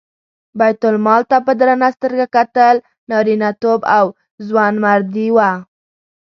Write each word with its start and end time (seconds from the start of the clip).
بیت 0.59 0.81
المال 0.89 1.21
ته 1.29 1.37
په 1.45 1.51
درنه 1.59 1.87
سترګه 1.95 2.25
کتل 2.35 2.75
نارینتوب 3.09 3.79
او 3.97 4.05
ځوانمردي 4.47 5.27
وه. 5.35 5.51